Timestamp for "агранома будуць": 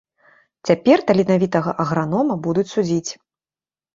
1.85-2.67